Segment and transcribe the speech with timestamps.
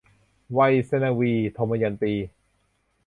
[0.53, 0.59] ไว
[0.89, 2.13] ษณวี- ทมยันตี